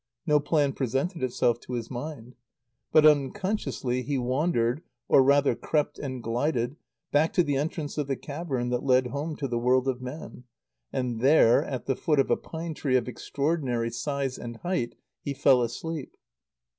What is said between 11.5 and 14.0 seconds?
at the foot of a pine tree of extraordinary